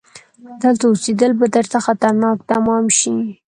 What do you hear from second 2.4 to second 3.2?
تمام شي!